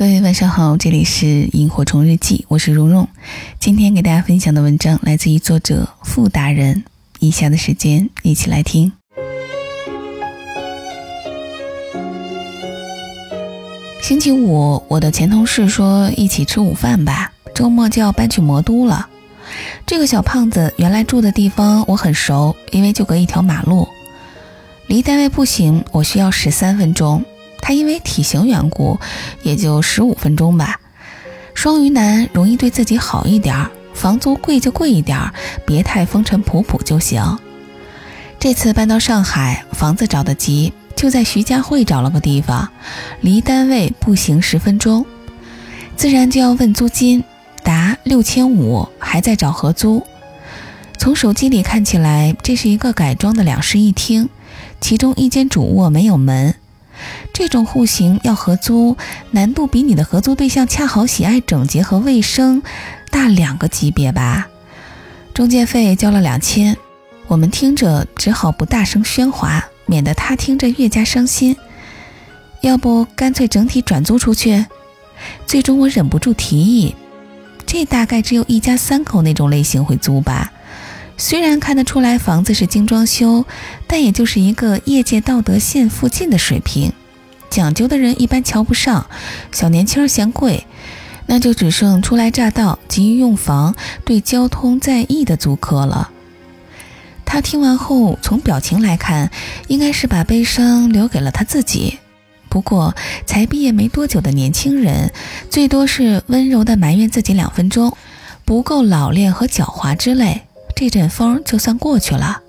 [0.00, 3.06] 各位晚上好，这里是萤火虫日记，我是蓉蓉。
[3.58, 6.84] 今天给大家分享的文章来自于作者傅达人。
[7.18, 8.90] 以下的时间一起来听。
[14.00, 19.06] 星期五，我的前同事说一起吃午饭吧，周末就要搬去魔都了。
[19.84, 23.86] 这个小胖子原来住的地方我很熟，因为就隔一条马路，
[24.86, 27.22] 离单位步行我需要十三分钟。
[27.60, 28.98] 他因为体型缘故，
[29.42, 30.80] 也就十五分钟吧。
[31.54, 35.18] 双鱼男容易对自己好一点，房租贵就贵一点，
[35.66, 37.38] 别太风尘仆仆就行。
[38.38, 42.70] 这次搬到上海，房子找得急，就在徐家汇找了个地方，
[43.20, 45.04] 离单位步行十分钟。
[45.96, 47.22] 自然就要问租金，
[47.62, 50.02] 答六千五，还在找合租。
[50.96, 54.30] 从手机里看起来，这是一个改装的两室一厅，
[54.80, 56.54] 其中一间主卧没有门。
[57.32, 58.96] 这种户型要合租，
[59.30, 62.62] 难度比你的合租对象恰好喜爱整洁和卫生
[63.10, 64.48] 大两个级别吧？
[65.32, 66.76] 中介费交了两千，
[67.26, 71.56] 我们听着只好不大声喧哗，免得他听着越加伤心。
[72.60, 74.66] 要不干脆整体转租出去？
[75.46, 76.94] 最终我忍不住提议，
[77.64, 80.52] 这大概只有一家三口那种类型会租吧。
[81.20, 83.44] 虽然看得出来房子是精装修，
[83.86, 86.94] 但也就是一个业界道德线附近的水平。
[87.50, 89.06] 讲究的人一般瞧不上，
[89.52, 90.66] 小年轻嫌贵，
[91.26, 96.10] 那就只剩初来乍到、急于用房、对交通在意的租客了。
[97.26, 99.30] 他听完后，从表情来看，
[99.68, 101.98] 应该是把悲伤留给了他自己。
[102.48, 102.94] 不过，
[103.26, 105.12] 才毕业没多久的年轻人，
[105.50, 107.94] 最多是温柔地埋怨自己两分钟
[108.46, 110.40] 不够老练和狡猾之类。
[110.80, 112.40] 这阵风就算过去了，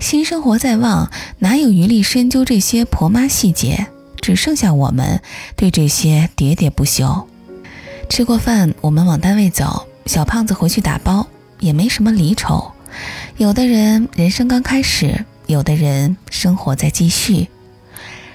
[0.00, 3.88] 新生活在望，哪有余力深究这些婆妈细节？
[4.22, 5.20] 只剩下我们
[5.54, 7.28] 对这些喋喋不休。
[8.08, 9.86] 吃过饭，我们往单位走。
[10.06, 11.26] 小胖子回去打包，
[11.60, 12.72] 也没什么离愁。
[13.36, 17.48] 有的人人生刚开始，有的人生活在继续。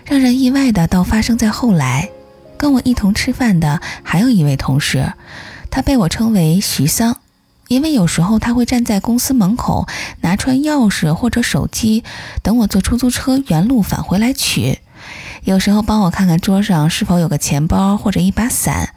[0.05, 2.07] 让人意外的倒发生在后来。
[2.55, 5.11] 跟我一同吃饭的还有一位同事，
[5.71, 7.17] 他被我称为徐桑。
[7.67, 9.87] 因为有时候他会站在公司门口
[10.21, 12.03] 拿串钥匙或者手机，
[12.41, 14.79] 等我坐出租车原路返回来取。
[15.43, 18.93] 有时候帮我看看桌上是否有个钱包或者一把伞。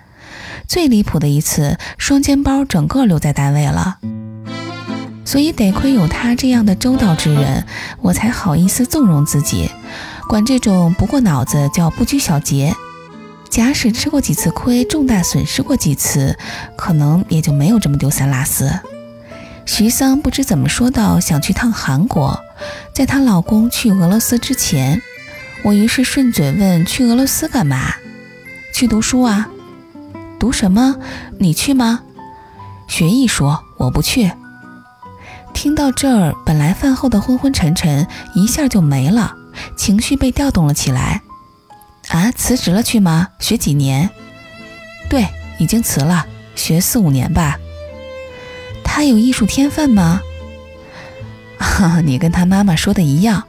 [0.66, 3.98] 最离谱的一次，双肩包整个留在单位了。
[5.25, 7.64] 所以得亏有他这样的周到之人，
[8.00, 9.70] 我才好意思纵容自己。
[10.28, 12.75] 管这种不过脑子叫不拘小节。
[13.50, 16.38] 假使吃过几次亏，重大损失过几次，
[16.77, 18.71] 可能也就没有这么丢三落四。
[19.66, 22.41] 徐桑不知怎么说到想去趟韩国，
[22.94, 25.03] 在她老公去俄罗斯之前，
[25.62, 27.94] 我于是顺嘴问：“去俄罗斯干嘛？
[28.72, 29.49] 去读书啊？
[30.38, 30.97] 读什么？
[31.38, 32.00] 你去吗？
[32.87, 33.56] 学艺术？
[33.77, 34.31] 我不去。”
[35.53, 39.34] 听到这儿，本来饭后的昏昏沉沉一下就没了，
[39.77, 41.22] 情绪被调动了起来。
[42.10, 43.28] 啊，辞职了去吗？
[43.38, 44.10] 学几年？
[45.09, 45.26] 对，
[45.59, 47.59] 已经辞了，学四五年吧。
[48.84, 50.20] 他有艺术天分吗？
[52.04, 53.44] 你跟他妈妈说的一样。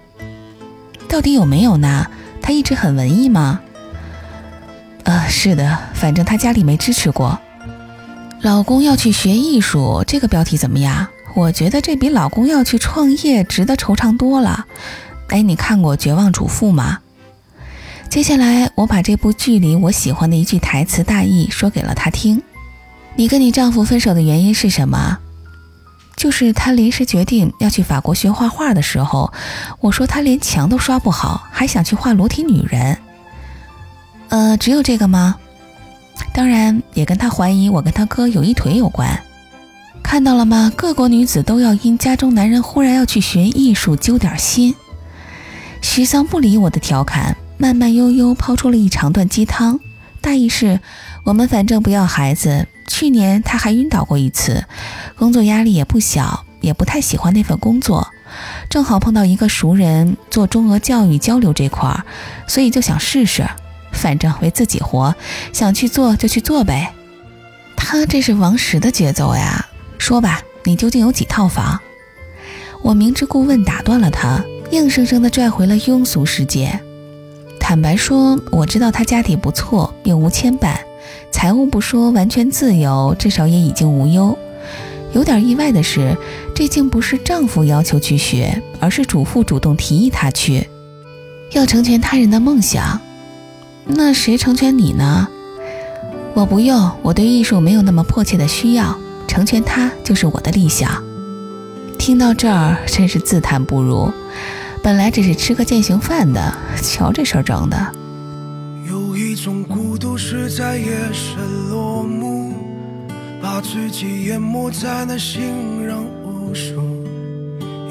[1.10, 2.08] 到底有没有呢？
[2.42, 3.60] 他一直很文艺吗？
[5.04, 7.40] 呃，是的，反正他家里没支持过。
[8.42, 11.08] 老公要去学艺术，这个标题怎么样？
[11.34, 14.68] 我觉得这比老公要去创业值得惆怅多了。
[15.30, 17.00] 哎，你看过《绝望主妇》吗？
[18.12, 22.44] 接下来，我把这部剧里我喜欢的一句台词大意说给了他听。
[23.16, 25.18] 你跟你丈夫分手的原因是什么？
[26.18, 29.32] 就是他临时决定要去法国学画画的时候，
[29.80, 32.98] 我说他连墙都刷不好，还想去画裸体女人。
[34.28, 35.38] 呃，只有这个吗？
[36.34, 39.18] 当然，也跟他怀疑我跟他哥有一腿有关。
[40.04, 40.70] 看到了吗？
[40.76, 44.76] 各国女子都要因家中男人忽然要去学艺术揪点心。
[45.82, 47.38] 徐桑不理我的调侃。
[47.62, 49.80] 慢慢悠悠抛出了一长段鸡汤，
[50.20, 50.80] 大意是：
[51.24, 52.68] 我们反正不要孩子。
[52.88, 54.66] 去年他还晕倒过一次，
[55.16, 58.08] 工作压力也不小，也不太喜欢那份工作。
[58.68, 62.04] 正好碰到一个熟人做中俄教育交流这块儿，
[62.48, 63.48] 所以就想试试。
[63.92, 65.14] 反正为自己活，
[65.54, 66.96] 想去做就去做呗。
[67.76, 69.68] 他这是王石的节奏呀！
[70.00, 71.80] 说吧，你究竟有几套房？
[72.82, 76.82] 我明知故问打断了他，硬生生地拽回了庸俗世界。
[77.72, 80.76] 坦白说，我知道她家底不错，并无牵绊，
[81.32, 84.38] 财务不说完全自由，至少也已经无忧。
[85.14, 86.18] 有点意外的是，
[86.54, 90.68] 这竟不是丈夫要求去学，而是主妇主动提议她去，
[91.54, 93.00] 要成全他人的梦想。
[93.86, 95.30] 那谁成全你呢？
[96.34, 101.02] 我不用，我对艺术没有那么迫切的需要，成全他就是我的理想。
[101.98, 104.12] 听到这儿，真是自叹不如。
[104.84, 107.78] 本来只是吃个践行饭的，瞧这事儿整的。
[108.90, 112.54] 有一种孤独是在夜深落幕，
[113.40, 116.82] 把自己淹没在那行人无数，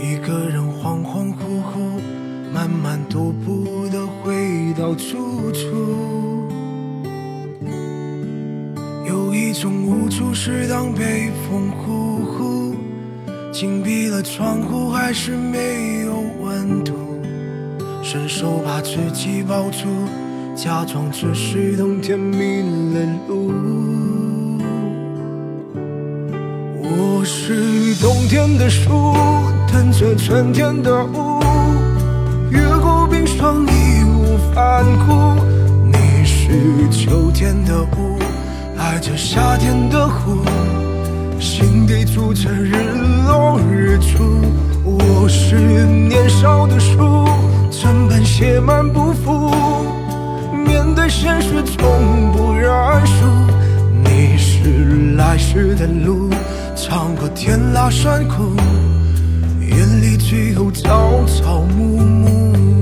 [0.03, 2.01] 一个人恍恍惚惚，
[2.53, 5.69] 慢慢踱步的回到住处。
[9.07, 12.75] 有一种无助是当北风呼呼，
[13.53, 16.93] 紧闭了窗户还是没有温度，
[18.03, 19.87] 伸手把自己抱住，
[20.57, 22.63] 假装只是冬天迷
[22.93, 23.53] 了路。
[26.83, 29.15] 我是冬天的树，
[29.73, 31.41] 等着春天的雾，
[32.51, 35.41] 越过冰霜义无反顾。
[35.87, 38.19] 你是秋天的雾，
[38.77, 40.43] 爱着夏天的湖，
[41.39, 42.75] 心底住着日
[43.29, 44.43] 落日出。
[45.13, 47.27] 我是年少的树，
[47.71, 49.51] 整本写满不服，
[50.53, 52.71] 面对现实从不认
[53.05, 53.27] 输。
[54.05, 56.31] 你是来时的路，
[56.77, 58.55] 尝过天辣山苦，
[59.61, 62.80] 眼里只有草草木木。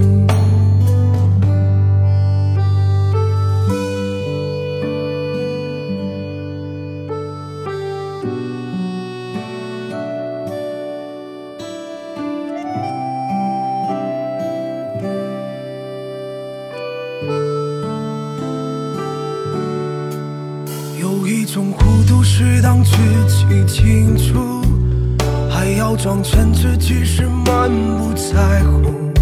[23.69, 24.62] 清楚，
[25.50, 29.12] 还要装成自己是满不在乎。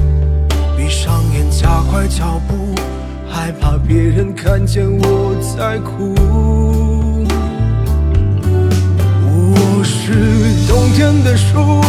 [0.76, 2.72] 闭上眼，加快脚步，
[3.28, 6.14] 害怕别人看见我在哭。
[9.24, 10.14] 我是
[10.68, 11.82] 冬天的树，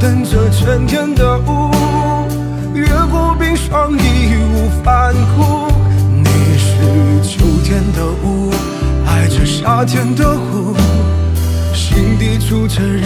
[0.00, 1.70] 等着春天的雾，
[2.74, 5.70] 越过冰霜义无反顾。
[6.12, 6.26] 你
[6.58, 8.50] 是秋天的雾。
[9.06, 10.74] 爱着夏天的湖，
[12.00, 13.04] 心底住着日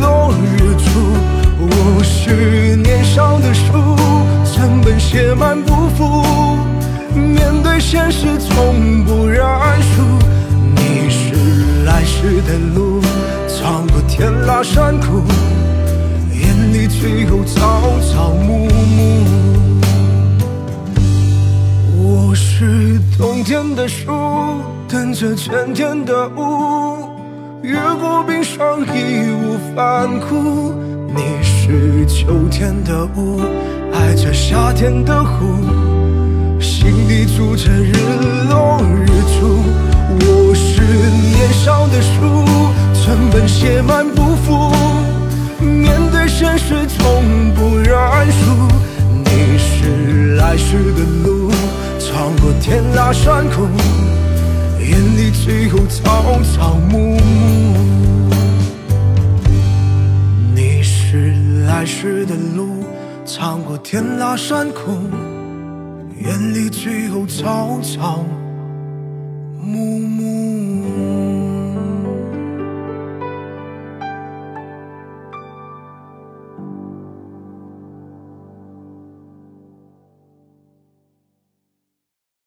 [0.00, 1.12] 落日出。
[1.58, 3.70] 我是年少的树，
[4.56, 6.24] 整本写满不服，
[7.14, 9.44] 面对现实从不认
[9.82, 10.00] 输。
[10.74, 13.02] 你是来时的路，
[13.46, 15.22] 尝过甜辣酸苦，
[16.32, 18.64] 眼里只有朝朝暮
[18.96, 19.26] 暮。
[21.94, 24.10] 我是冬天的树。
[24.88, 27.09] 等着春天的雾，
[27.62, 30.72] 越过冰霜义无反顾。
[31.14, 33.40] 你是秋天的雾，
[33.92, 37.92] 爱着夏天的湖，心底住着日
[38.48, 39.62] 落日出。
[40.08, 42.10] 我是年少的树，
[43.04, 44.72] 整本写满不服，
[45.60, 47.94] 面对现实从不认
[48.32, 48.56] 输。
[49.22, 51.50] 你是来时的路，
[51.98, 53.68] 穿过天涯山谷。
[55.42, 58.30] 只有草草木木。
[60.54, 61.32] 你是
[61.66, 62.84] 来时的路，
[63.24, 65.08] 穿过天涯山谷，
[66.22, 68.22] 眼里只有草草
[69.64, 70.99] 木木。